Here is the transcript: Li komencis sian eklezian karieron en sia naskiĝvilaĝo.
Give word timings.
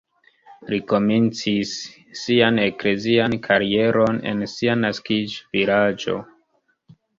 Li 0.69 0.77
komencis 0.91 1.73
sian 2.21 2.57
eklezian 2.63 3.37
karieron 3.49 4.19
en 4.33 4.43
sia 4.57 4.79
naskiĝvilaĝo. 4.83 6.19